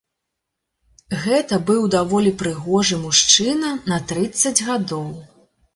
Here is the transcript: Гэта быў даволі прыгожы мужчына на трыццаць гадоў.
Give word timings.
Гэта 1.25 1.59
быў 1.71 1.81
даволі 1.97 2.31
прыгожы 2.41 2.95
мужчына 3.05 3.69
на 3.95 4.05
трыццаць 4.15 4.59
гадоў. 4.73 5.07